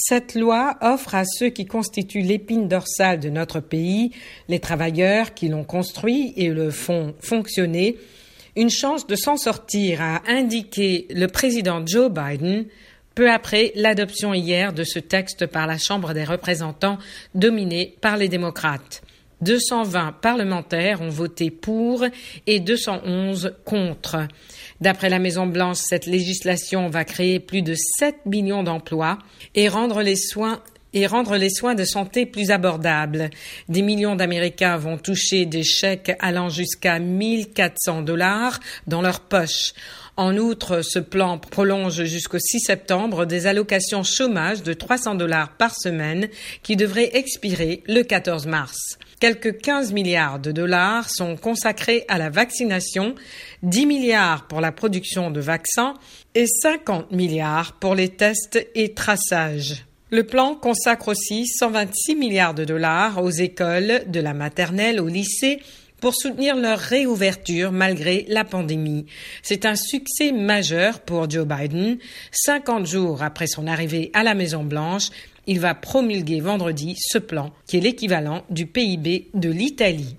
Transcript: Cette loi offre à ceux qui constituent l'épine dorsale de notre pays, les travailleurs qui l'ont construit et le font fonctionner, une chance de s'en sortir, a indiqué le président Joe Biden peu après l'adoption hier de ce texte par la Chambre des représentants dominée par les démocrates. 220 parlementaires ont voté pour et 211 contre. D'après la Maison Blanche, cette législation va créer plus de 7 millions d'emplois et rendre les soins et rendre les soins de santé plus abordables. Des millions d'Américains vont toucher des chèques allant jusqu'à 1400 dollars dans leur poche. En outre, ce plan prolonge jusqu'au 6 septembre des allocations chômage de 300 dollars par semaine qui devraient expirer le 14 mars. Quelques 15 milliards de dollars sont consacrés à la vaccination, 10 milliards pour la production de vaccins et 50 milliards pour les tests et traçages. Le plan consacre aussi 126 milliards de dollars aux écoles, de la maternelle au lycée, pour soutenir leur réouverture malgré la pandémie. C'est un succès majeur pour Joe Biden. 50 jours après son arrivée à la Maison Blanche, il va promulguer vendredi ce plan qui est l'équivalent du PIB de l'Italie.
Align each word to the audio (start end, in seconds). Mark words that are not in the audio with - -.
Cette 0.00 0.36
loi 0.36 0.78
offre 0.80 1.16
à 1.16 1.24
ceux 1.24 1.48
qui 1.48 1.66
constituent 1.66 2.22
l'épine 2.22 2.68
dorsale 2.68 3.18
de 3.18 3.30
notre 3.30 3.58
pays, 3.58 4.12
les 4.48 4.60
travailleurs 4.60 5.34
qui 5.34 5.48
l'ont 5.48 5.64
construit 5.64 6.32
et 6.36 6.50
le 6.50 6.70
font 6.70 7.16
fonctionner, 7.18 7.96
une 8.54 8.70
chance 8.70 9.08
de 9.08 9.16
s'en 9.16 9.36
sortir, 9.36 10.00
a 10.00 10.22
indiqué 10.28 11.08
le 11.10 11.26
président 11.26 11.84
Joe 11.84 12.12
Biden 12.12 12.66
peu 13.16 13.28
après 13.28 13.72
l'adoption 13.74 14.32
hier 14.34 14.72
de 14.72 14.84
ce 14.84 15.00
texte 15.00 15.46
par 15.46 15.66
la 15.66 15.78
Chambre 15.78 16.14
des 16.14 16.22
représentants 16.22 16.98
dominée 17.34 17.96
par 18.00 18.16
les 18.16 18.28
démocrates. 18.28 19.02
220 19.40 20.12
parlementaires 20.20 21.00
ont 21.00 21.08
voté 21.08 21.50
pour 21.50 22.04
et 22.46 22.60
211 22.60 23.54
contre. 23.64 24.26
D'après 24.80 25.08
la 25.08 25.18
Maison 25.18 25.46
Blanche, 25.46 25.78
cette 25.78 26.06
législation 26.06 26.88
va 26.88 27.04
créer 27.04 27.40
plus 27.40 27.62
de 27.62 27.74
7 27.98 28.26
millions 28.26 28.62
d'emplois 28.62 29.18
et 29.54 29.68
rendre 29.68 30.02
les 30.02 30.16
soins 30.16 30.62
et 30.94 31.06
rendre 31.06 31.36
les 31.36 31.50
soins 31.50 31.74
de 31.74 31.84
santé 31.84 32.26
plus 32.26 32.50
abordables. 32.50 33.30
Des 33.68 33.82
millions 33.82 34.16
d'Américains 34.16 34.76
vont 34.76 34.98
toucher 34.98 35.46
des 35.46 35.64
chèques 35.64 36.12
allant 36.18 36.48
jusqu'à 36.48 36.98
1400 36.98 38.02
dollars 38.02 38.60
dans 38.86 39.02
leur 39.02 39.20
poche. 39.20 39.72
En 40.18 40.36
outre, 40.36 40.82
ce 40.82 40.98
plan 40.98 41.38
prolonge 41.38 42.02
jusqu'au 42.02 42.40
6 42.40 42.58
septembre 42.58 43.24
des 43.24 43.46
allocations 43.46 44.02
chômage 44.02 44.64
de 44.64 44.72
300 44.72 45.14
dollars 45.14 45.56
par 45.56 45.72
semaine 45.76 46.28
qui 46.64 46.74
devraient 46.74 47.16
expirer 47.16 47.84
le 47.86 48.02
14 48.02 48.48
mars. 48.48 48.98
Quelques 49.20 49.60
15 49.60 49.92
milliards 49.92 50.40
de 50.40 50.50
dollars 50.50 51.08
sont 51.08 51.36
consacrés 51.36 52.04
à 52.08 52.18
la 52.18 52.30
vaccination, 52.30 53.14
10 53.62 53.86
milliards 53.86 54.48
pour 54.48 54.60
la 54.60 54.72
production 54.72 55.30
de 55.30 55.40
vaccins 55.40 55.94
et 56.34 56.46
50 56.46 57.12
milliards 57.12 57.74
pour 57.74 57.94
les 57.94 58.08
tests 58.08 58.58
et 58.74 58.94
traçages. 58.94 59.87
Le 60.10 60.24
plan 60.24 60.54
consacre 60.54 61.08
aussi 61.08 61.46
126 61.46 62.16
milliards 62.16 62.54
de 62.54 62.64
dollars 62.64 63.22
aux 63.22 63.28
écoles, 63.28 64.04
de 64.06 64.20
la 64.20 64.32
maternelle 64.32 65.00
au 65.00 65.06
lycée, 65.06 65.60
pour 66.00 66.14
soutenir 66.14 66.56
leur 66.56 66.78
réouverture 66.78 67.72
malgré 67.72 68.24
la 68.28 68.44
pandémie. 68.44 69.04
C'est 69.42 69.66
un 69.66 69.76
succès 69.76 70.32
majeur 70.32 71.00
pour 71.00 71.28
Joe 71.28 71.46
Biden. 71.46 71.98
50 72.32 72.86
jours 72.86 73.22
après 73.22 73.46
son 73.46 73.66
arrivée 73.66 74.10
à 74.14 74.22
la 74.22 74.32
Maison 74.32 74.64
Blanche, 74.64 75.10
il 75.46 75.60
va 75.60 75.74
promulguer 75.74 76.40
vendredi 76.40 76.96
ce 76.98 77.18
plan 77.18 77.52
qui 77.66 77.76
est 77.76 77.80
l'équivalent 77.80 78.44
du 78.48 78.64
PIB 78.64 79.28
de 79.34 79.50
l'Italie. 79.50 80.16